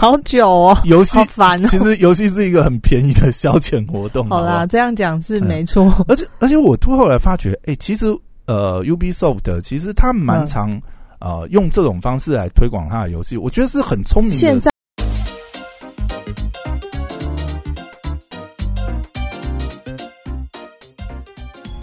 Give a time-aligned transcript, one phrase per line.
[0.00, 1.68] 好久哦，游戏好烦哦。
[1.68, 4.26] 其实游戏是一个很便宜的消遣活动。
[4.32, 5.94] 好啦，这样讲是没错。
[6.08, 8.06] 而且而且我后来发觉，哎、其实
[8.46, 10.82] 呃，Ubisoft 其实他蛮嗯常、
[11.18, 14.38] 呃用这种方式来推广他的游戏，我觉得是很聪明的。
[14.38, 14.70] 现在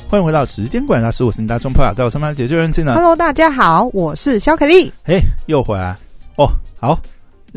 [0.10, 4.92] 欢迎回到时间管大师，我是你大众朋友，在我身旁的解救人进来，，Hello，大家好，我是小可丽。
[5.04, 5.96] 嘿，又回来
[6.38, 6.50] 哦，
[6.80, 7.00] 好，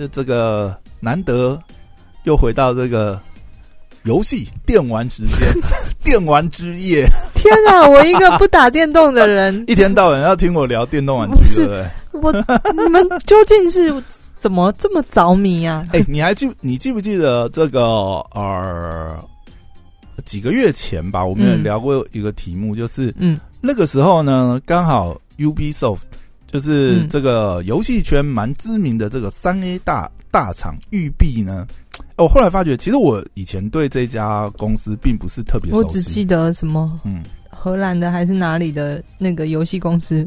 [0.01, 1.61] 这这个难得
[2.25, 3.20] 又回到这个
[4.05, 5.47] 游戏电玩时间，
[6.02, 11.87] 电玩之夜，天哪，我一个不打电动的人， 一天到晚要听我聊电动玩具，对不对？
[12.12, 13.92] 我你们究竟是
[14.39, 15.84] 怎么这么着迷啊？
[15.92, 17.83] 哎、你还记你记不记得这个
[18.34, 19.23] 呃
[20.25, 25.98] 几个月前吧，我们也嗯聊过一个题目，就是嗯那个时候呢，刚好 Ubisoft
[26.51, 31.67] 就是嗯这个游戏圈蛮知名的这个三 A 大大厂育碧呢。
[32.17, 35.84] 我后来发觉，其实我以前对这家公司并不是特别熟悉。
[35.84, 40.27] 我只记得什么嗯荷兰的还是哪里的那个游戏公司，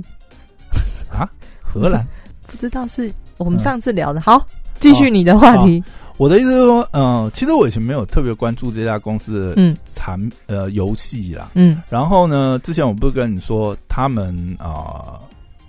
[1.11, 1.29] 啊，
[1.61, 2.05] 荷兰。
[2.47, 4.21] 不知道是我们嗯上次聊的。
[4.21, 4.45] 好，
[4.79, 5.83] 继续你的话题。
[6.17, 11.49] 我的意思是说，嗯、其实我以前没有特别关注这家公司的嗯产、呃游戏啦。
[11.55, 15.19] 嗯然后呢，之前我不是跟你说，他们啊、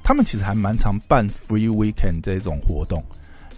[0.04, 3.02] 他们其实还蛮常办 free weekend 这种活动，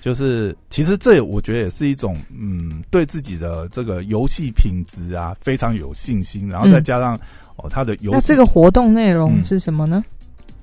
[0.01, 6.85] 就是其实这我觉得也是一种嗯，对自己的这个游戏品质啊非常有信心，然后再嗯。
[6.85, 7.15] 加上、
[7.57, 9.45] 哦他的游那这个活动内容嗯。
[9.45, 10.05] 是什么呢？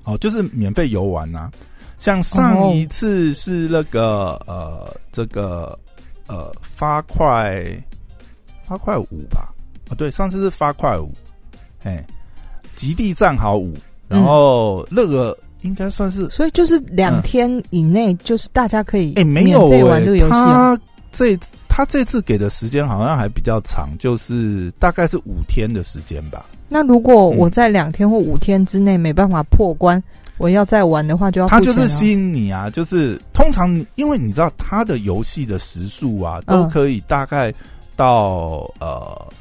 [0.04, 1.50] 哦就是免费游玩啊，
[1.98, 5.78] 像上一次是那个、呃这个
[6.28, 7.64] 呃发块
[8.62, 9.52] 发块五吧，
[9.90, 11.12] 啊对，上次是发块五，
[11.82, 12.04] 哎，
[12.76, 13.74] 极地战壕五，
[14.08, 20.76] 然后那个应该算是所以就是两天以内，就是大家可以哎、没有玩这个游戏啊。
[20.76, 26.44] 他这他这次给的时间好像还比较长，就是大概是五天的时间吧。
[26.68, 30.02] 那如果嗯我在两天或五天之内没办法破关，
[30.36, 37.52] 我要再玩的话就要他就是吸引你啊，就是通常因为你知道他的游戏的时速啊，都嗯可以大概
[37.96, 39.32] 到呃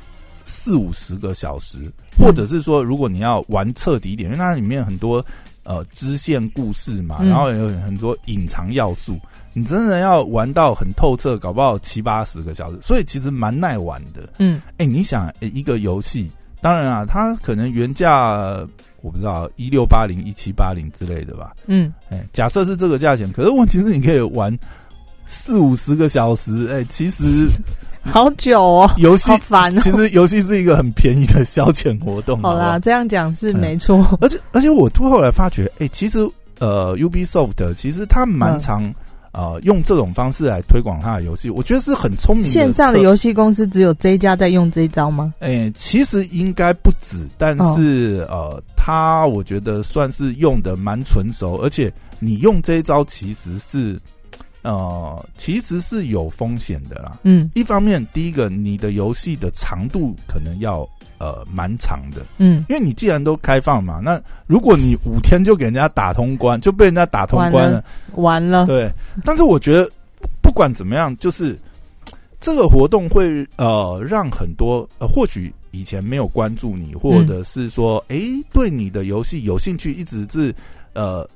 [0.45, 1.79] 四五十个小时，
[2.17, 5.25] 或者是说如果你要玩彻底一点，因为它里面很多
[5.63, 9.17] 呃支线故事嘛，嗯然后有很多隐藏要素，
[9.53, 14.29] 你真的要玩到很透彻，搞不好七八十个小时，所以其实蛮耐玩的。
[14.39, 16.29] 嗯哎、你想、诶一个游戏，
[16.61, 18.65] 当然啊，它可能原价
[19.01, 21.53] 我不知道一六八零、一七八零之类的吧。
[21.67, 24.57] 嗯，哎、假设是这个价钱，可是问题是你可以玩
[25.25, 26.67] 四五十个小时。
[26.71, 27.47] 哎、其实
[28.11, 29.81] 好久哦，游戏好烦哦。
[29.83, 32.39] 其实游戏是一个很便宜的消遣活动。
[32.43, 34.17] 好啦，这样讲嗯是没错。
[34.21, 36.19] 而且而且我后来发觉，哎、其实
[36.59, 38.93] 呃，Ubisoft 其实它蛮嗯常、
[39.31, 42.51] 呃用这种方式来推广他的游戏，我觉得是很聪明的。
[42.51, 45.33] 线上的游戏公司只有这一家在用这一招吗？
[45.39, 53.99] 哎、其实应该不止，但是、哦呃，他我觉得算是用的蛮纯熟，而且你用这一招其实是
[54.63, 57.19] 呃，其实是有风险的啦。
[57.23, 57.51] 嗯。
[57.53, 60.87] 一方面，第一个，你的游戏的长度可能要
[61.19, 67.83] 呃蛮长的，嗯，因为你既然都开放嘛，那如果你五天就给人家打通关，就被人家打通关了。
[68.13, 68.65] 完了，完了。
[68.65, 68.91] 对，
[69.23, 69.89] 但是我觉得
[70.41, 71.57] 不管怎么样，就是
[72.39, 80.53] 这个活动会呃让很多呃或许以前没有关注你，或者是说诶对你的游戏有兴趣，一直是
[80.93, 81.27] 呃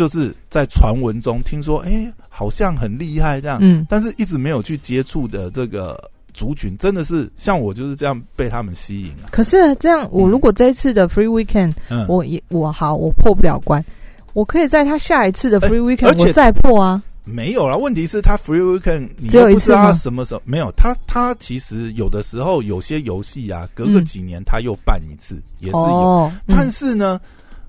[0.00, 6.02] 就是在传闻中听说诶好像很厉害这样，嗯，但是一直没有去接触的这个
[6.32, 9.28] 族群，真的是像我就是这样被他们吸引啊。
[9.30, 13.84] 可是这样，我如果这一次的 Free Weekend 嗯，我也我好，我破不了关，
[14.32, 17.02] 我可以在他下一次的哎 Free Weekend 再破啊。
[17.26, 25.84] 没有啦，问题是他 Free Weekend 你只有又不知道他一次吗什么时候没有他他其实有的时候有些游戏啊，隔个嗯几年他又办一次，也是有。
[25.84, 27.20] 哦，但嗯是呢，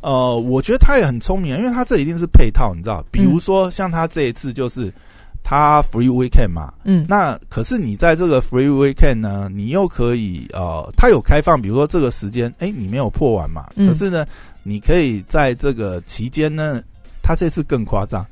[0.02, 4.92] 呃，我觉得他也很聪明啊，因为他这一定是配套，你知道，比如说像他这一次就是
[5.44, 7.06] 他 Free Weekend 嘛，嗯。
[7.08, 13.88] 那可是你在这个 Free Weekend 呢，你又可以呃，他有开放，比如说这个时间，哎，你没有破完嘛，嗯。
[13.88, 14.26] 可是呢，
[14.64, 16.82] 你可以在这个期间呢，
[17.22, 18.26] 他这次更夸张，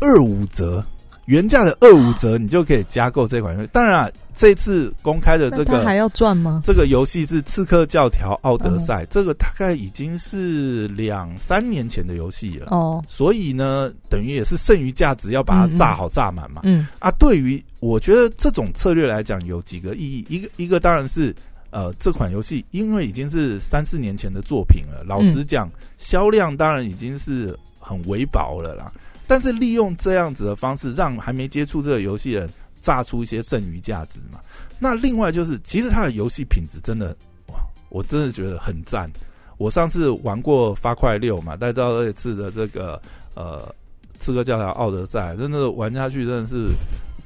[0.00, 0.84] 二五折，
[1.30, 3.70] 原价的二五折，你就可以加购这款游戏。
[3.72, 5.84] 当然啊，这次公开的这个。
[5.84, 6.60] 还要赚吗？
[6.64, 16.62] 这个游戏是《刺客教条：奥德赛》，这个大概已经是两三年前的游戏了，哦，所以呢，等于也是剩余价值要把它炸好炸满嘛。
[16.64, 20.26] 嗯啊，对于我觉得这种策略来讲，有几个意义。
[20.28, 21.32] 一个一个当然是，
[21.70, 28.90] 呃，这款游戏因为已经是三四年前的作品了，老实讲，销量当然已经是很微薄了啦。
[29.30, 32.50] 但是利用这样子的方式，让还没接触这个游戏的人
[32.82, 34.40] 榨出一些剩余价值嘛。
[34.80, 37.16] 那另外就是，其实它的游戏品质真的
[37.46, 37.60] 哇，
[37.90, 39.08] 我真的觉得很赞。
[39.56, 43.00] 我上次玩过发快六嘛，再到这次的这个
[43.36, 43.72] 呃
[44.18, 46.66] 刺客教条奥德赛，真的玩下去真的是。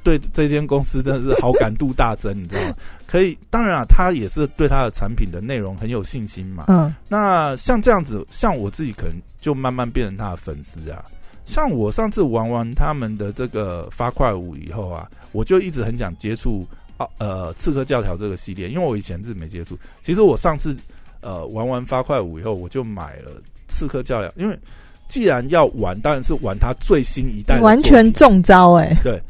[0.03, 2.75] 对这间公司真的是好感度大增，你知道吗？
[3.09, 6.67] 可以，当然啊，他也是对他的产品的内容很有信心嘛。
[6.69, 11.03] 嗯，那像这样子，像我自己可能就慢慢变成他的粉丝啊。
[11.45, 19.79] 像我上次玩完他们的这个发快五以后啊，我就一直很想接触啊呃刺客教条这个系列，因为我以前是没接触。
[20.01, 20.77] 其实我上次
[21.21, 23.33] 呃玩完发快五以后，我就买了
[23.69, 24.59] 刺客教条，因为
[25.07, 29.21] 既然要玩，当然是玩它最新一代，完全中招哎，对。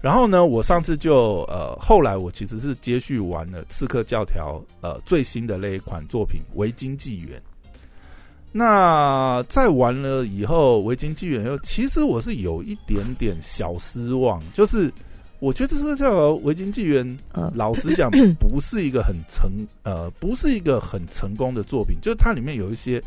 [0.00, 7.38] 然后呢，我上次就呃，后来我其实是接续玩了《刺客教条》呃最新的那一款作品《维京纪元》。
[8.56, 14.88] 那在玩了以后，《维京纪元》又其实我是有一点点小失望，就是
[15.40, 17.04] 我觉得这个叫《维京纪元》，
[17.52, 18.08] 老实讲
[18.38, 19.50] 不是一个很成
[19.82, 23.02] 呃，不是一个很成功的作品，就是它里面有一些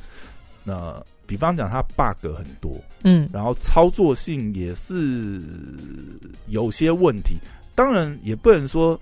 [0.65, 1.01] 呃。
[1.25, 5.41] 比方讲，它 bug 很多，嗯，然后操作性也是
[6.47, 7.35] 有些问题。
[7.75, 8.97] 当然，也不能说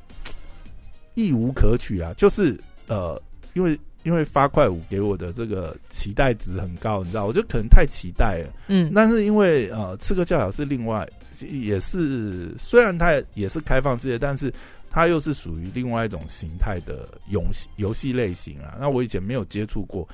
[1.13, 2.11] 亦无可取啊。
[2.17, 3.21] 就是呃，
[3.53, 8.91] 因为因为发快五给我的这个期待值很高，你知道，我就可能太期待了，嗯。
[8.93, 11.05] 但是因为呃，刺客教条是另外，
[11.41, 14.53] 也是虽然它也是开放世界，但是
[14.91, 18.77] 它又是属于另外一种形态的游戏游戏类型啊。
[18.79, 20.07] 那我以前没有接触过。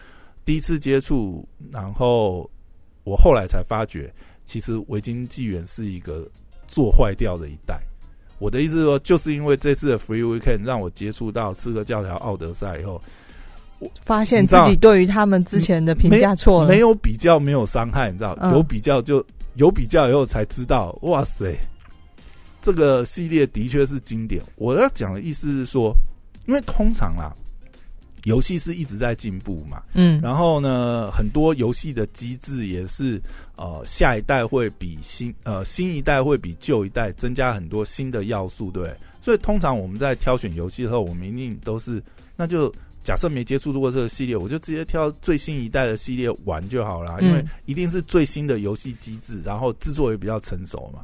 [0.45, 2.49] 第一次接触，然后
[3.03, 4.11] 我后来才发觉，
[4.45, 6.25] 其实维京纪元是一个
[6.65, 7.79] 做坏掉的一代。
[8.39, 13.01] 我的意思是说，就是因为这次的 Free Weekend 让我接触到刺客教条奥德赛以后，我
[14.05, 16.69] 发现自己对于他们之前的评价错了。
[16.69, 18.37] 没有比较，没有伤害，你知道？
[18.51, 19.25] 有比较就
[19.55, 21.55] 有比较以后才知道，哇塞，
[22.61, 24.41] 这个系列的确是经典。
[24.55, 25.95] 我要讲的意思是说，
[26.47, 27.33] 因为通常啦。
[28.25, 33.19] 游戏是一直在进步嘛，嗯，然后呢，很多游戏的机制也是，
[33.55, 38.93] 呃，下一代会比新呃新一代会比旧一代增加很多新的要素，对。
[39.19, 41.99] 所以通常我们在挑选游戏的时候，我们一定都是，
[42.35, 42.71] 那就
[43.03, 51.03] 假设没接触过这个系列，我就直接挑最新一代的系列玩就好了，因为一定是最新的游戏机制，然后制作也比较成熟嘛。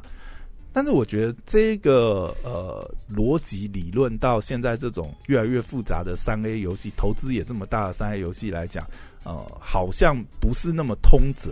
[0.72, 8.86] 但是我觉得这个呃逻辑理论到现在这种越来越复杂的三 A 游戏，投资也这么大的三 A 游戏来讲，
[9.24, 11.50] 呃，好像不是那么通则。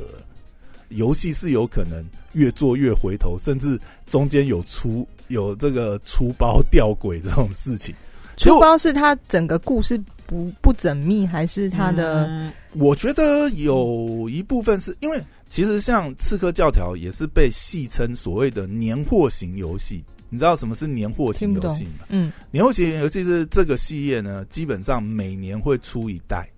[0.91, 2.05] 游戏是有可能
[2.35, 3.77] 越做越回头，甚至
[4.07, 7.93] 中间有出有这个出包掉轨这种事情。
[8.37, 12.53] 出包是他整个故事不不缜密，还是他的？
[12.75, 15.23] 我觉得有一部分是因为。
[15.49, 20.05] 其实像《刺客教条》也是被戏称所谓的年货型游戏。
[20.29, 22.05] 你知道什么是年货型游戏吗？
[22.09, 26.51] 嗯，年货型游戏是这个系列呢，基本上每年会出一代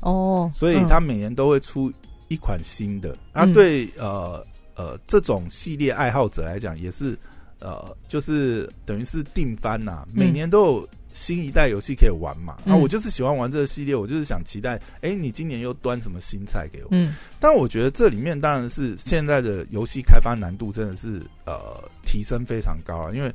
[0.00, 1.90] 哦，所以它每年都会出
[2.26, 3.16] 一款新的。
[3.30, 4.44] 啊，对，呃
[4.74, 7.16] 呃，这种系列爱好者来讲，也是
[7.60, 10.88] 呃，就是等于是定番呐，每年都有。
[11.12, 12.56] 新一代游戏可以玩嘛？
[12.64, 16.88] 那我就是喜欢玩这个系列，我就是想期待，哎，你今年又端什么新菜给我？
[16.92, 23.32] 嗯，但我觉得这里面当然是现在的游戏开发难度真的是呃提升非常高啊，因为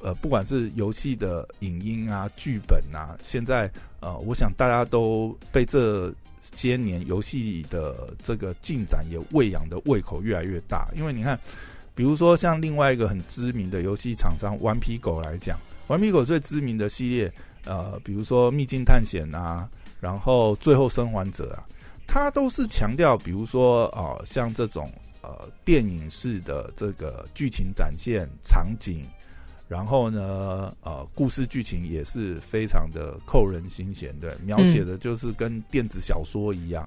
[0.00, 11.38] 呃不管是游戏的影音啊、剧本啊，现在呃我想大家都被这些年游戏的这个进展也喂养的胃口越来越大，因为你看，
[11.94, 15.58] 比如说像另外一个很知名的游戏厂商顽皮狗来讲。
[15.88, 17.32] 顽皮狗最知名的系列，
[17.64, 19.68] 呃，比如说《秘境探险》啊，
[20.00, 21.64] 然后《最后生还者》啊，
[22.06, 24.92] 它都是强调，比如说啊，像这种
[25.22, 29.02] 呃电影式的这个剧情展现场景，
[29.66, 36.86] 然后呢，呃，故事剧情也是非常的扣人心弦，对，描写的就是跟电子小说一样。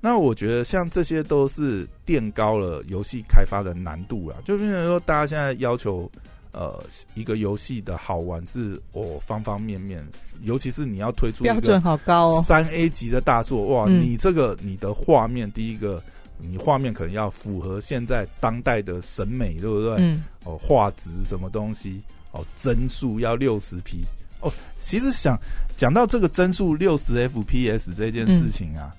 [0.00, 6.08] 那我觉得像这些都是垫高了游戏开发的难度啊，就变成说大家现在要求。
[6.52, 6.82] 呃，
[7.14, 10.02] 一个游戏的好玩是哦，方方面面，
[10.42, 13.86] 尤其是你要推出标准好高哦，三 A 级的大作哇！
[13.88, 16.02] 你这个你的画面，第一个，
[16.38, 19.96] 你画面可能要符合现在当代的审美，对不对？
[19.98, 20.24] 嗯。
[20.44, 22.00] 哦，画质什么东西？
[22.32, 24.02] 哦，帧数要六十 P
[24.40, 24.50] 哦。
[24.78, 25.38] 其实想
[25.76, 28.94] 讲到这个帧数六十 FPS 这件事情啊，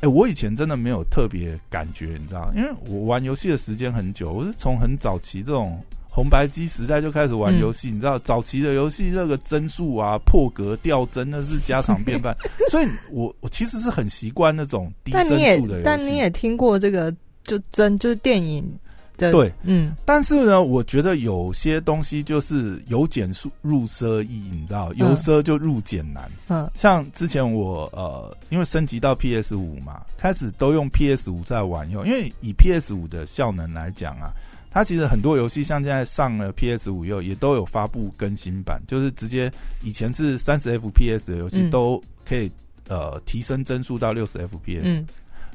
[0.00, 5.80] 哎，我以前真的没有特别感觉，你知道，因为我玩游戏的时间很久，我是从很早期这种。
[6.18, 12.36] 红白机时代就开始玩游戏，你知道早期的游戏那个帧数啊、破格掉帧那是家常便饭，
[12.68, 15.82] 所以我我其实是很习惯那种低帧数的游戏。
[15.84, 18.68] 但你也听过这个就帧就是电影
[19.16, 19.94] 的，对，嗯。
[20.04, 26.28] 但是呢，我觉得有些东西就是由俭入入奢易，你知道，由奢就入俭难。
[26.48, 26.68] 嗯。
[26.74, 34.32] 像之前我呃，因为升级到 PS 五嘛，开始都用 PS 五在玩用，因为以 PS 五的效能来讲啊，
[34.70, 39.50] 它其实很多游戏像现在上了 PS 五以后，也都有发布更新版，就是直接
[39.82, 42.50] 以前是三十 FPS 的游戏嗯都可以
[42.88, 45.06] 呃提升帧数到六十 FPS，、嗯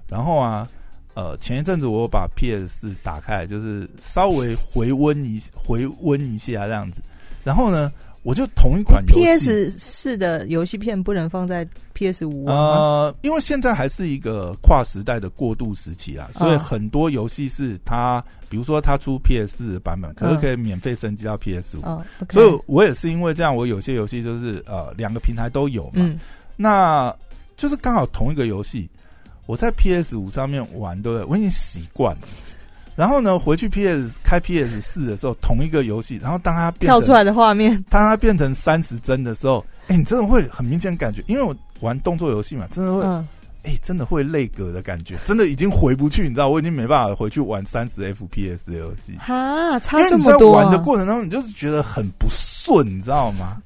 [0.09, 0.67] 然后啊。
[1.15, 7.03] 呃，前一阵子我把 PS 四打开，就是稍微回温一回温一下这样子。
[7.43, 7.91] 然后呢，
[8.23, 12.61] 我就同一款游戏，PS 四的游戏片不能放在 PS 五玩吗？
[12.63, 26.17] 呃，因为现在还是一个跨时代的过渡时期啊，所以嗯很多游戏是它，比如说它出 PS 四的版本，可是可以免费升级到 PS 五、哦，OK，所以我也是因为这样，我有些游戏就是呃两个平台都有嘛，嗯
[26.55, 27.13] 那
[27.57, 28.89] 就是刚好同一个游戏，
[29.47, 31.25] 我在 PS 五上面玩，对不对？
[31.27, 32.21] 我已经习惯了。
[32.95, 50.83] 然后呢，回去 PS 开 PS 四的时候，同一个游戏，然后当它变跳出来的画面，当它变成三十帧的时候，哎、你真的会很明显感觉，因为我玩动作游戏嘛，真的会，哎、嗯，真的会累格的感觉，真的已经回不去，你知道，我已经没办法回去玩三十 FPS 的游戏，哈，差因为你在这么多、玩的啊。
[50.83, 53.57] 过程当中，你就是觉得很不顺，你知道吗？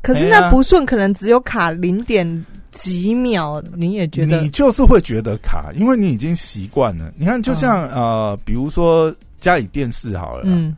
[0.00, 2.26] 可是那不顺，可能只有卡零点
[2.72, 4.40] 几秒，你也觉得？
[4.40, 7.12] 你就是会觉得卡，因为你已经习惯了。
[7.16, 10.76] 你看，就像、呃，比如说家里电视好了，嗯，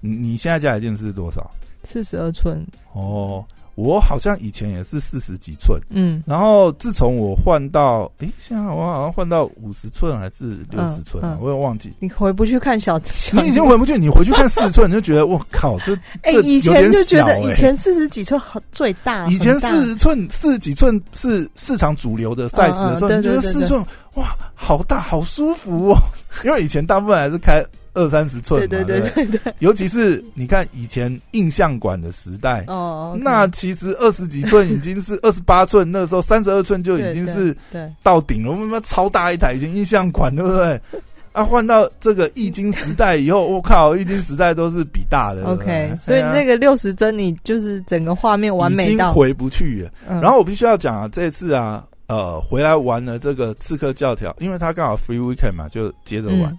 [0.00, 1.50] 你你现在家里电视是多少？
[1.82, 5.80] 四十二寸，哦，我好像以前也是四十几寸。
[5.90, 11.92] 嗯然后自从我换到，诶，现在我好像换到五十寸还是六十寸啊嗯嗯我也忘记。
[11.98, 25.96] 你回不去看小小，你已经回不去，你回去看四十寸，你就觉得我靠，这 哎、这以前就觉得以前四十几寸好最大，以前四十寸、四十几寸是市场主流的 size 的时候，嗯对你觉得四十寸哇，好大，好舒服哦。
[26.44, 27.64] 因为以前大部分还是开
[27.94, 37.56] 二三十寸嘛，对对对尤其是你看以前印象馆的时代，哦那其实二十几寸已经是 二十八寸，那个时候三十二寸就已经是
[38.02, 40.80] 到顶了，我们超大一台，已经印象馆对不对？
[41.34, 49.90] 啊，换到这个易经时代以后，我靠，易经时代都是比大的，OK，所以那个六十帧，你就是整个画面完美到，经回不去了。
[50.08, 50.20] 嗯。
[50.20, 56.42] 然后我必须要讲啊，这次啊，呃，回来玩了这个刺客教条，因为他刚好 free weekend 嘛，就接着玩。
[56.52, 56.58] 嗯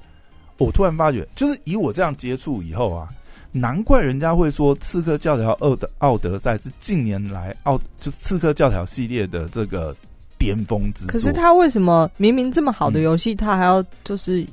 [0.58, 3.08] 我突然发觉，就是以我这样接触以后啊，
[3.52, 9.96] 难怪人家会说《刺客教条二》的《奥德赛》是近年来奥就是《刺客教条》系列的这个
[10.38, 11.08] 巅峰之作。
[11.08, 14.46] 可是他为什么明明这么好的嗯游戏，他还要就是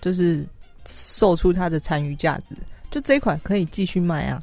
[0.00, 0.46] 就是
[0.86, 2.56] 售出它的残余价值？
[2.90, 4.42] 就这一款可以继续卖啊？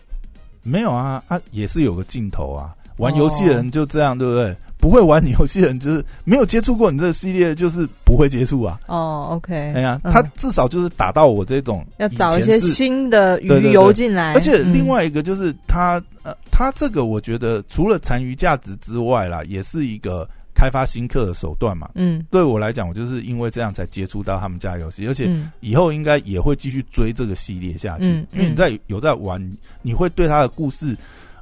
[0.63, 2.73] 没有啊啊，也是有个镜头啊。
[2.97, 4.55] 玩游戏的人就这样，对不对？
[4.87, 8.79] 不会玩游戏的人就是没有接触过你这个系列，就是不会接触啊。
[8.87, 20.25] 哦，OK，哎呀，嗯他至少就是打到我这种要找一些新的鱼游进来，而且另嗯外一个就是他，呃，他这个我觉得除了残余价值之外啦，也是一个
[20.55, 21.89] 开发新客的手段嘛。
[21.95, 29.37] 嗯对我来讲，我就是因为这样才接触到他们家游戏，而且嗯以后应该也会继续追这个系列下去，嗯因为你在有在玩，
[29.81, 30.95] 你会对他的故事。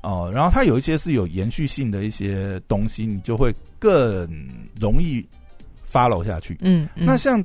[0.06, 4.30] 哦、然后它有一些是有延续性的一些东西，你就会更
[4.80, 5.26] 容易
[5.92, 6.56] follow 下去。
[6.62, 7.44] 嗯，嗯那像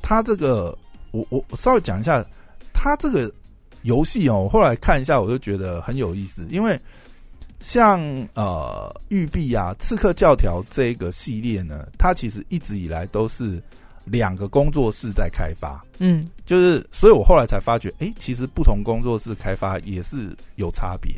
[0.00, 0.76] 他这个，
[1.10, 2.24] 我我我稍微讲一下，
[2.72, 3.28] 他这个
[3.82, 6.78] 游戏哦，我后来看一下，我就觉得很有意思，因为
[7.58, 8.00] 像
[8.34, 13.60] 呃育碧啊、刺客教条这个系列呢，它其实一直以来都是
[14.04, 21.12] 两个工作室在开发，嗯就是所以我后来才发觉，哎、其实不同工作室开发也是有差别。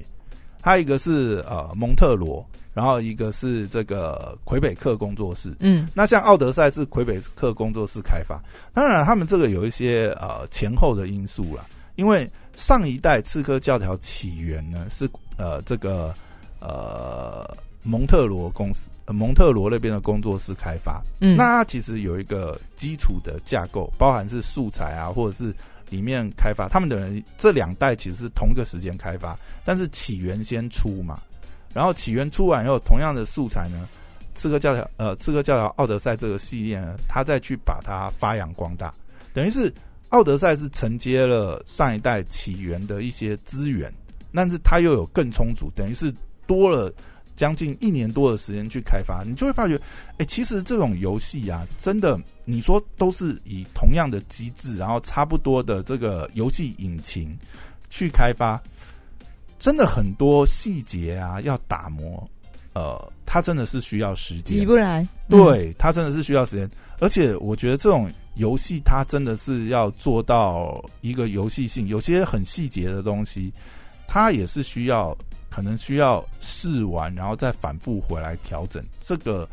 [0.60, 5.88] 它一个是呃蒙特罗，然后一个是这个魁北克工作室，嗯。
[5.94, 8.40] 那像奥德赛是魁北克工作室开发，
[8.72, 11.64] 当然他们这个有一些呃前后的因素啦，
[11.96, 16.14] 因为上一代刺客教条起源呢是呃这个
[16.60, 25.54] 呃蒙特罗公司、呃蒙特罗那边的工作室开发，嗯，那它其实有一个基础的架构，包含是素材啊，或者是
[25.90, 31.20] 里面开发，他们的人这两代其实是同一个时间开发，但是起源先出嘛，
[31.74, 33.88] 然后起源出完以后，同样的素材呢，
[34.34, 38.92] 刺客教条呃刺客教条奥德赛这个系列呢，他再去把它发扬光大，
[39.32, 39.72] 等于是
[40.10, 43.92] 奥德赛是承接了上一代起源的一些资源，
[44.32, 46.12] 但是它又有更充足，等于是
[46.46, 46.92] 多了。
[47.38, 49.80] 将近一年多的时间去开发，你就会发觉，
[50.18, 57.38] 哎、其实这种游戏啊，真的，你说都是以同样的机制，然后差不多的这个游戏引擎
[57.88, 58.60] 去开发，
[59.60, 62.28] 真的很多细节啊要打磨，
[62.72, 66.68] 呃，它真的是需要时间急，不来，嗯，对，它真的是需要时间。
[66.98, 73.52] 而且我觉得这种游戏它真的是要做到一个游戏性，有些很细节的东西，
[74.08, 75.16] 它也是需要
[75.58, 79.44] 可能需要试完，然后再反复回来调整这个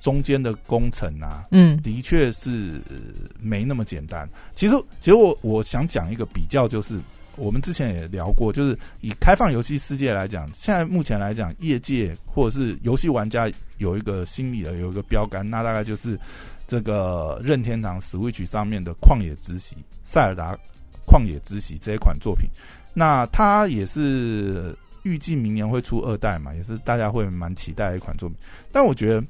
[0.00, 1.46] 中间的工程啊。
[1.52, 2.96] 嗯的确是呃
[3.40, 4.28] 没那么简单。
[4.56, 6.98] 其实，其实我我想讲一个比较，就是
[7.36, 13.48] 我们之前也聊过，就是以开放游戏世界来讲，现在目前来讲，业界或者是游戏玩家
[13.78, 16.18] 有一个心理的有一个标杆，那大概就是
[16.66, 20.58] 这个任天堂 Switch 上面的《旷野之息》《塞尔达
[21.06, 22.50] 旷野之息》这一款作品。
[22.92, 24.74] 那它也是
[25.06, 28.36] 预计明年会出二代嘛，也是大家会蛮期待的一款作品。
[28.72, 29.24] 但我觉得，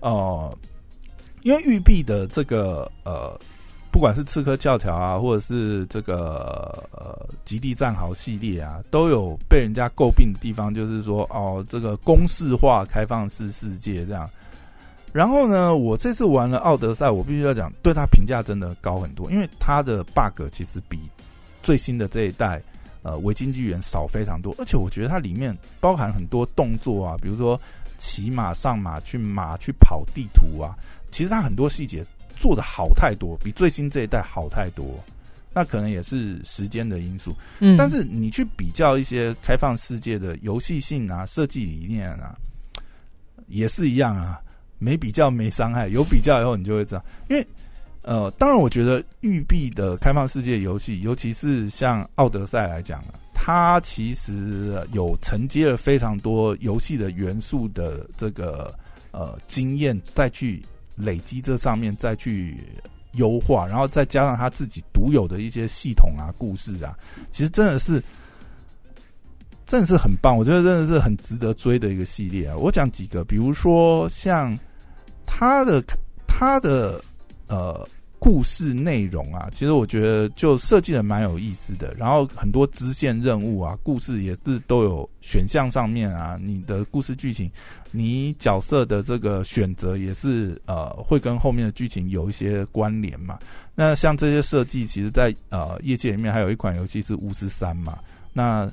[0.00, 0.56] 哦、
[1.42, 3.36] 因为育碧的这个呃，
[3.90, 14.30] 不管是刺客教条啊，或者是这个呃极地战壕系列啊，都有被人家诟病的地方，就是说哦，这个公式化开放式世界这样。
[15.12, 20.98] 然后呢，我这次玩了奥德赛，我必须要讲，对它评价真的高很多，因为它的 bug 其实比
[21.62, 22.62] 最新的这一代
[23.04, 27.60] 呃维京纪元少非常多，而且我觉得它里面包含很多动作啊，比如说
[27.96, 30.74] 骑马上马去马去跑地图啊，
[31.12, 34.98] 其实它很多细节做的好太多，比最新这一代好太多。
[35.56, 42.36] 那可能也是时间的因素，嗯，但是你去比较一些开放世界的游戏性啊、设计理念啊，
[43.46, 44.40] 也是一样啊，
[44.80, 47.04] 没比较没伤害，有比较以后你就会知道。
[47.28, 47.46] 因为
[48.04, 53.02] 呃，当然我觉得育碧的开放世界游戏，尤其是像《奥德赛》来讲，
[53.34, 58.72] 它其实有承接了非常多游戏的元素的这个
[59.10, 60.62] 呃经验，再去
[60.96, 62.58] 累积这上面，再去
[63.12, 66.96] 优化，然后再加上他自己独有的一些系统啊、故事啊，
[67.32, 68.02] 其实真的是。
[69.66, 72.54] 真的是很棒，我觉得真的是很值得追的一个系列啊！
[72.54, 74.56] 我讲几个，比如说像
[75.24, 75.82] 他的
[76.26, 77.02] 他的
[77.48, 77.86] 呃
[78.18, 81.94] 故事内容啊，其实我觉得就设计的蛮有意思的。
[81.98, 87.50] 然后很多支线任务啊，故事也是都有选项上面啊，你的故事剧情，
[87.90, 93.38] 你角色的这个选择也是呃会跟后面的剧情有一些关联嘛。
[93.74, 97.98] 那像这些设计，其实在呃业界里面还有一款游戏是巫师三嘛，
[98.32, 98.70] 那。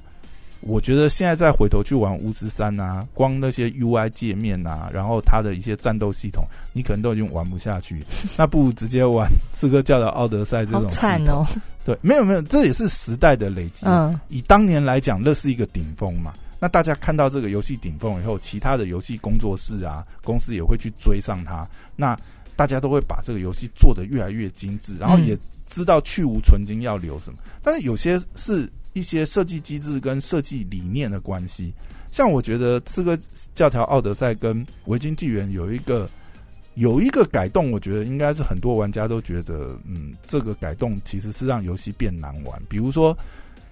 [0.61, 8.03] 我觉得现在再回头去玩巫师三啊，光那些 UI 界面啊，然后它的一些战斗系统，你可能都已经玩不下去。
[8.37, 11.45] 那不如直接玩《刺客教的：奥德赛》这种惨哦。
[11.83, 13.85] 对，没有没有，这也是时代的累积。
[13.87, 16.33] 嗯以当年来讲，那是一个顶峰嘛。
[16.59, 21.67] 那大家看到这个游戏顶峰以后，其他的游戏工作室啊、公司也会去追上它。
[21.95, 22.15] 那
[22.55, 27.39] 大家都会把这个游戏做得越来越精致，然后嗯也知道去无存精要留什么。
[27.63, 31.73] 但是有些是一些设计机制跟设计理念的关系。
[32.11, 33.17] 像我觉得《刺客
[33.55, 36.09] 教条：奥德赛》跟《维京纪元》有一个
[36.75, 42.61] 有一个改动，我觉得应该是很多玩家都觉得，嗯，这个改动其实是让游戏变难玩。
[42.67, 43.17] 比如说，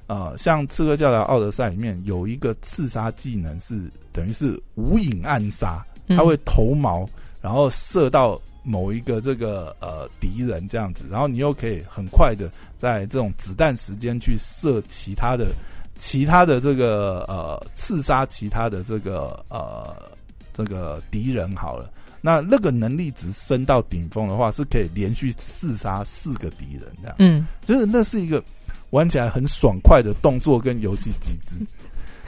[0.07, 3.77] 呃，像《刺客教条：奥德赛》里面有一个刺杀技能是
[4.13, 7.05] 等于是无影暗杀，嗯它会投毛，
[7.41, 15.47] 然后射到某一个这个呃敌人这样子，然后你又可以很快的在这种子弹时间去射其他的
[15.97, 19.95] 其他的这个呃刺杀其他的这个呃
[20.53, 21.89] 这个敌人好了。
[22.21, 27.15] 那那个能力值升到顶峰的话，是可以连续刺杀四个敌人这样。
[27.19, 28.43] 嗯，就是那是一个
[28.89, 31.65] 玩起来很爽快的动作跟游戏机制。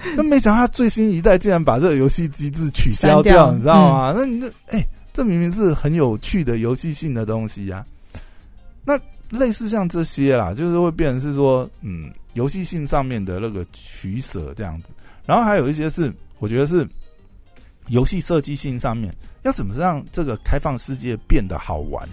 [0.16, 4.14] 那没想到他最新一代竟然把这个游戏机制取消删掉你知道吗？
[4.16, 4.84] 那你这哎、
[5.22, 7.86] 这明明是很有趣的游戏性的东西呀、
[8.84, 14.88] 那类似像这些啦，就是会变成是说，嗯，游戏性上面的那个取舍这样子。
[15.28, 16.88] 然后还有一些是，我觉得是
[17.90, 22.04] 游戏设计性上面要怎么让这个开放世界变得好玩。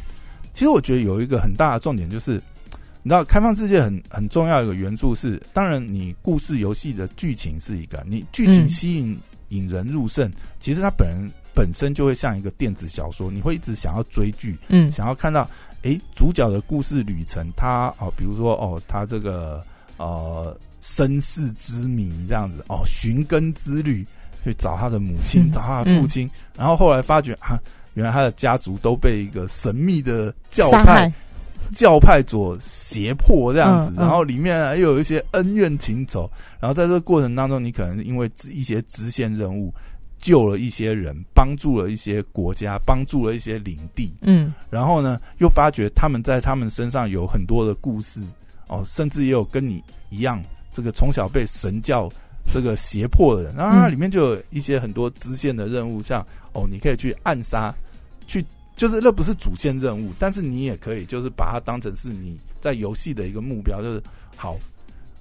[0.53, 2.33] 其实我觉得有一个很大的重点就是，
[3.03, 9.19] 你知道，开放世界很很重要一个元素是，当然你故事游戏的剧情是一个，你剧情嗯吸引
[9.49, 11.27] 引人入胜，其实它本人
[11.59, 14.93] 本身就会像一个电子小说，你会一直想要追剧，嗯。
[14.93, 15.51] 想要看到，
[15.83, 19.61] 诶主角的故事旅程，他哦，比如说哦，他这个
[19.97, 24.07] 呃身世之谜这样子，哦，寻根之旅，
[24.45, 25.51] 去找他的母亲，嗯。
[25.51, 27.59] 找他的父亲，然后后来发觉啊，
[27.95, 31.13] 原来他的家族都被一个神秘的教派，
[31.75, 39.75] 教派所胁迫这样子，然后里面又有一些恩怨情仇，然后在这个过程当中，你可能因为一些支线任务
[40.19, 44.53] 救了一些人，帮助了一些国家，帮助了一些领地，嗯。
[44.69, 48.21] 然后呢，又发觉他们在他们身上有很多的故事
[48.67, 52.11] 哦，甚至也有跟你一样，这个从小被神教
[52.53, 53.93] 这个胁迫的人，然后它嗯。
[53.93, 56.21] 里面就有一些很多支线的任务，像
[56.53, 57.75] 哦，你可以去暗杀，
[58.27, 58.45] 去
[58.77, 64.03] 就是那不是主线任务，但是你也可以就是把它当成是你在游戏的一个目标，就是
[64.37, 64.57] 好，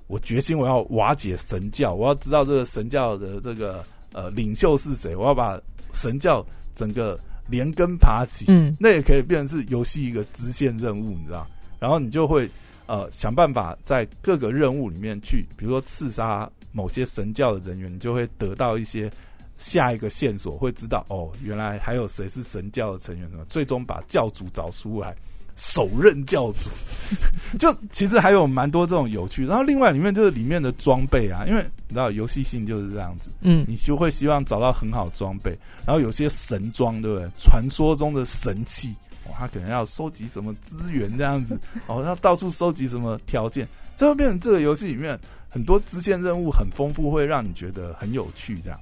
[0.07, 3.83] 我决心我要瓦解神教，我要知道这个神教的这个
[4.17, 5.61] 呃领袖是谁，我要把
[5.93, 11.45] 神教整个连根爬起，嗯，那也可以变成是游戏一个支线任务，你知道？
[11.77, 12.49] 然后你就会
[12.87, 19.11] 呃想办法在各个任务里面去，比如说刺杀某些神教的人员，你就会得到一些
[19.55, 25.15] 下一个线索，会知道哦，原来还有谁是神教的成员，什么最终把教主找出来，
[25.57, 26.69] 首任教主。
[27.57, 37.29] 就其实还有蛮多这种有趣，然后另外里面就是里面的装备啊，因为你知道游戏性就是这样子，嗯，你就会希望找到很好的装备，然后有些神装，对不对？
[37.39, 38.93] 传说中的神器，
[39.23, 43.65] 哦，他可能要收集什么资源这样子， 哦，要到处收集什么条件，
[43.95, 45.17] 这会变成这个游戏里面
[45.47, 48.77] 很多支线任务很丰富，会让你觉得很有趣这样。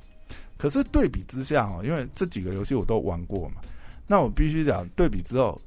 [0.57, 3.61] 可是对比之下哦，因为这几个游戏我都玩过嘛，
[4.07, 5.61] 那我必须讲对比之后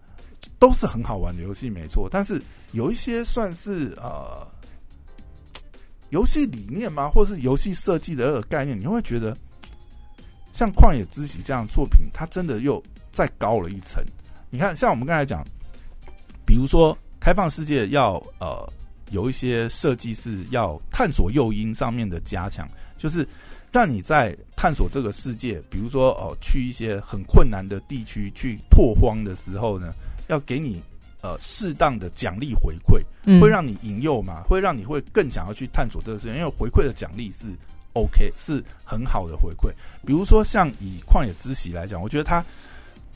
[0.59, 2.09] 都是很好玩的游戏，没错。
[2.11, 2.41] 但是
[2.73, 4.47] 有一些算是呃
[6.11, 9.37] 游戏理念吗，或是游戏设计的概念，你会觉得
[10.53, 14.03] 像《旷野之息》这样作品，它真的又再高了一层。
[14.51, 15.45] 你看，像我们刚才讲，
[16.47, 18.67] 比如说开放世界要呃
[19.11, 23.27] 有一些设计是要探索诱因上面的加强，就是
[23.71, 29.93] 让你在探索这个世界，比如说哦去一些很困难的地区去拓荒的时候呢，
[30.29, 30.81] 要给你
[31.21, 37.47] 呃适当的奖励回馈，嗯会让你引诱嘛，会让你会更想要去探索这个事情，因为回馈的奖励是
[37.95, 39.73] OK，是很好的回馈。
[40.07, 42.45] 比如说像以旷野之息来讲，我觉得它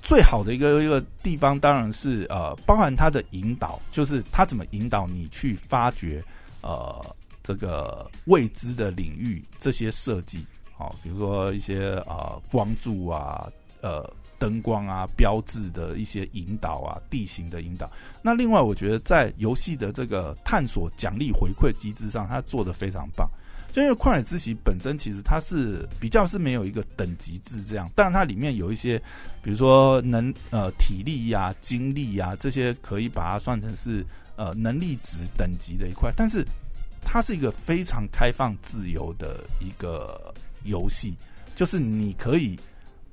[0.03, 6.21] 最好的一个一个地方，当然是呃，包含它的引导，就是它怎么引导你去发掘
[6.61, 7.05] 呃
[7.45, 10.45] 这个未知的领域这些设计，
[10.77, 13.49] 好、比如说一些啊、呃光柱啊，
[13.81, 14.03] 呃
[14.43, 17.89] 灯光啊，标志的一些引导啊，地形的引导。
[18.23, 23.31] 那另外，我觉得在游戏的这个探索奖励回馈机制上，它做的非常棒。
[23.71, 28.99] 就因为旷野之息本身其实它是比较是没有一个等级制这样，但它里面有一些，
[29.43, 36.45] 比如说能呃体力呀、精力呀这些可以把它算成是呃能力值等级的一块，但是
[37.01, 41.15] 它是一个非常开放自由的一个游戏，
[41.55, 42.59] 就是你可以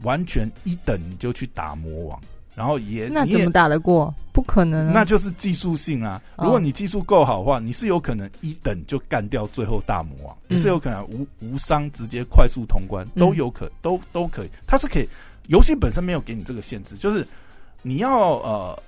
[0.03, 2.19] 完全一等你就去打魔王，
[2.55, 4.13] 然后也那怎么打得过？
[4.31, 4.91] 不可能啊！
[4.93, 6.21] 那就是技术性啊！
[6.37, 14.49] 哦如果你技术够好的话，你是有可能一等就干掉最后大魔王，嗯你是有可能无无伤直接快速通关，嗯都有可都都可以。
[14.65, 15.09] 它是可以，
[15.47, 17.27] 游戏本身没有给你这个限制，就是
[17.81, 18.83] 你要呃，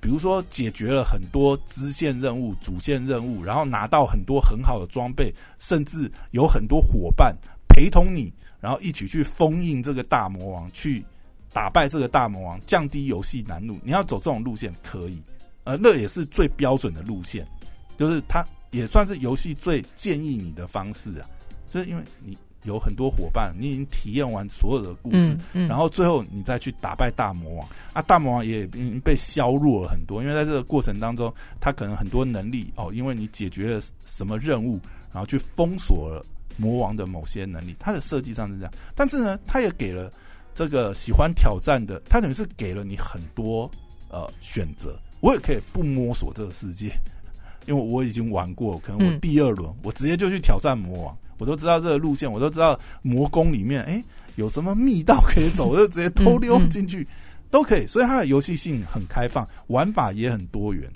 [0.00, 7.36] 比如说解决了很多支线任务、主线任务，然后拿到很多很好的装备，甚至有很多伙伴
[7.68, 11.04] 陪同你，然后一起去封印这个大魔王，去
[11.52, 13.78] 打败这个大魔王，降低游戏难度。
[13.82, 15.22] 你要走这种路线可以，
[15.64, 17.46] 呃，那也是最标准的路线，
[17.96, 21.28] 就是它也算是游戏最建议你的方式啊，
[21.70, 34.78] 就是因为你有很多伙伴，你已经体验完所有的故事，然后最后你再去打败大魔王啊，大魔王也已经被削弱了很多，因为在这个过程当中，他可能很多能力哦，因为你解决了什么任务，
[35.12, 36.22] 然后去封锁了
[36.58, 40.12] 魔王的某些能力，它的设计上是这样，但是呢，它也给了
[40.54, 43.70] 这个喜欢挑战的，它等于是给了你很多
[44.10, 46.92] 呃选择，我也可以不摸索这个世界，
[47.66, 54.02] 因为我已经玩过，可能我第二轮、我直接就去挑战魔王，我都知道这个路线，我都知道魔宫里面哎、
[54.34, 57.06] 有什么密道可以走，就直接偷溜进去，
[57.50, 57.86] 都可以。
[57.86, 60.90] 所以它的游戏性很开放，玩法也很多元，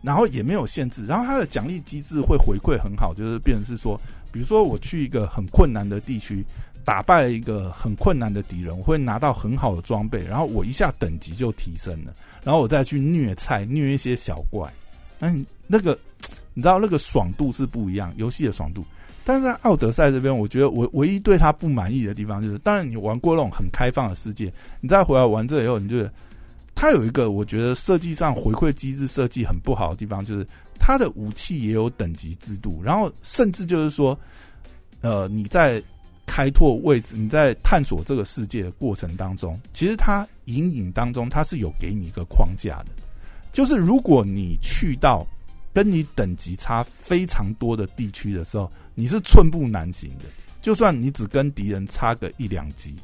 [0.00, 4.00] 然后也没有限制，然后它的奖励机制会回馈很好，就是变成是说，
[4.32, 6.44] 比如说我去一个很困难的地区。
[6.84, 14.68] 打败了一个很困难的敌人，我会拿到很好的装备，然后我一下等级就提升了，然后我再去虐菜，虐一些小怪，
[15.20, 15.96] 嗯，那个
[16.54, 18.84] 你知道那个爽度是不一样，游戏的爽度。
[19.22, 26.12] 但是在奥德赛这边，我觉得我唯一对他不满意的地方就是，当然你玩过那种很开放的世界，你再回来玩这以后，你觉得
[26.82, 30.44] 它有一个我觉得设计上回馈机制设计很不好的地方，就是
[30.80, 34.18] 它的武器也有等级制度，然后甚至就是说，
[35.00, 35.80] 呃，你在
[36.26, 42.86] 开拓位置，你在探索这个世界的过程当中，其实它隐隐当中它是有给你一个框架的，
[43.52, 45.24] 就是如果你去到
[45.72, 50.24] 跟你等级差非常多的地区的时候，你是寸步难行的。
[50.60, 52.96] 就算你只跟敌人差个一两级，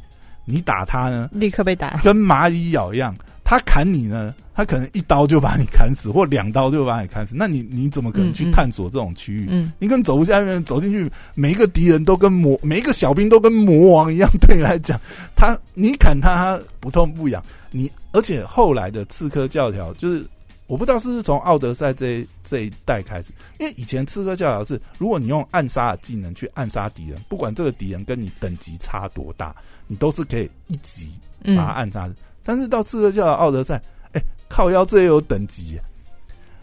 [0.45, 2.01] 你打他呢，立刻被打。
[2.03, 3.17] 跟蚂蚁咬一样，
[3.49, 7.35] 他砍你呢，他可能一刀就把你砍死，或两刀就把你砍死。
[7.35, 9.47] 那你你怎么可能去探索这种区域？
[9.49, 14.29] 嗯，你根本走不下面，走进去，每一个敌人都跟魔，每一个小兵都跟魔王一样。
[14.39, 15.01] 对你来讲，
[15.35, 17.43] 他你砍他，他不痛不痒。
[17.71, 20.23] 你而且后来的刺客教条，就是
[20.67, 29.57] 我不知道是不是从奥德赛这这一代开始，因为以前刺客教条是，如果你用暗杀的技能去暗杀敌人，不管这个敌人跟你等级差多大，
[29.87, 31.11] 你都是可以一级
[31.57, 32.15] 把他暗杀的。
[32.49, 33.79] 但是到刺客教的奥德赛，
[34.13, 35.79] 哎，靠腰这也有等级。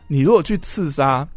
[0.08, 1.28] 你如果去刺杀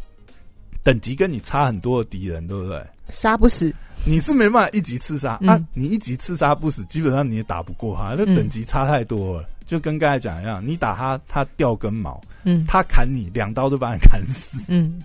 [0.81, 2.83] 等级跟你差很多的敌人，对不对？
[3.09, 3.71] 杀不死，
[4.03, 5.63] 你是没办法一级刺杀啊！
[5.71, 9.47] 你一级刺杀不死，基本上你也打不过他，那等级差太多了。
[9.67, 14.99] 就跟刚才讲一样，你打他，他掉根毛，嗯，他砍你两刀就把你砍死，嗯。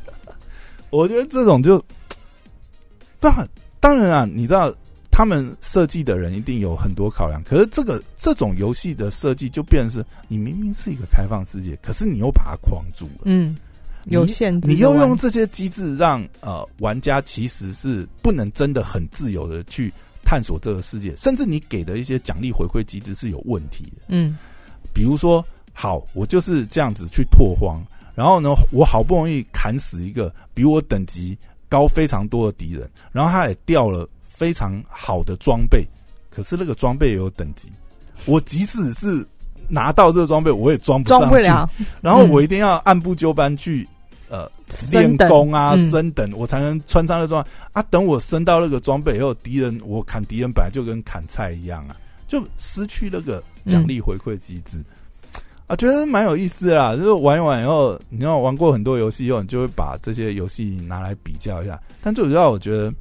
[0.88, 1.85] 我觉得这种就，
[3.20, 3.46] 当然，
[3.78, 4.72] 当然啊，你知道。
[5.16, 13.57] 他们设计的人一定有很多考量，可是这个这种游戏的设计就变成是，你明明是一个开放世界，可是你又把它框住了，嗯，
[14.07, 19.92] 有限制，你又用这些机制让呃玩家其实是不能真的很自由的去
[20.24, 24.37] 探索这个世界，甚至你给的一些奖励回馈机制是有问题的，嗯，
[24.92, 27.81] 比如说，好，我就是这样子去拓荒，
[28.16, 34.09] 然后呢，我好不容易砍死一个比我等级高非常多的敌人，然后他也掉了。
[34.35, 35.87] 非常好的装备，
[36.29, 37.70] 可是那个装备也有等级。
[38.27, 39.25] 我即使是
[39.68, 41.47] 拿到这个装备，我也装不上去。
[42.01, 43.87] 然后我一定要按部就班去
[44.29, 44.51] 呃
[44.90, 47.83] 练功啊，升等，我才能穿上那装啊。
[47.85, 54.83] 等我升到那个装备以后，敌人我砍敌人本来就跟砍菜一样啊，就失去那个奖励回馈机制
[55.66, 56.97] 啊，觉得蛮有意思的啦。
[56.97, 61.81] 就是玩一玩以后，你要玩过很多游戏以后，你就会把这些游戏拿来比较一下。
[62.03, 62.92] 但最主要，我觉得。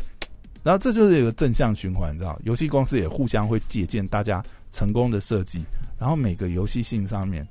[0.64, 5.62] 然后这就是一个正向循环，你知道，游戏公司也互相会借鉴大家成功的设计，
[6.00, 7.46] 然后每个游戏性上面，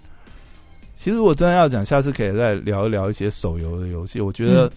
[0.94, 4.18] 其实我真的要讲，下次可以再聊一聊一些手游的游戏。
[4.18, 4.72] 我觉得，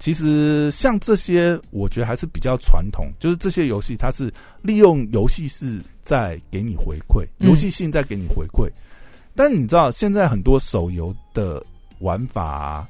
[0.00, 8.68] 其实像这些，我觉得还是比较传统，就是这些游戏它是利用游戏是在给你回馈，游戏性在给你回馈。
[9.36, 11.64] 但你知道，现在很多手游的
[12.00, 12.86] 玩法。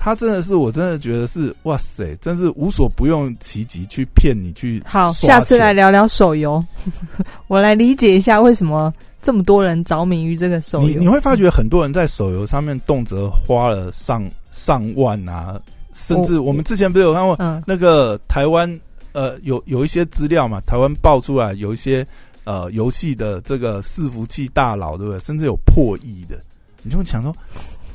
[0.00, 4.80] 他真的是，我真的觉得是，哇塞，真是无所不用其极去骗你去。
[4.86, 6.64] 好，下次来聊聊手游，
[7.48, 10.88] 我来理解一下为什么这么多人着迷于这个手游。
[10.88, 15.60] 你你会发觉很多人在手游上面动辄花了上上万啊，
[15.92, 18.80] 甚至我们之前不是有看过那个台湾
[19.12, 22.06] 呃有有一些资料嘛，台湾爆出来有一些
[22.44, 25.18] 呃游戏的这个伺服器大佬，对不对？
[25.18, 26.38] 甚至有破亿的，
[26.84, 27.34] 你就会想说。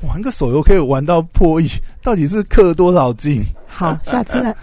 [0.07, 1.67] 玩个手游可以玩到破亿，
[2.03, 3.43] 到底是氪多少金？
[3.67, 4.55] 好， 下次来，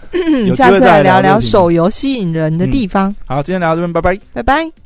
[0.55, 3.13] 下次来聊聊手游吸引人的地方。
[3.25, 4.81] 好，今天聊到这边，拜拜，拜拜。